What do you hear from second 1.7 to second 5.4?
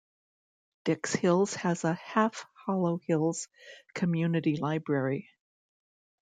a Half Hollow Hills Community Library.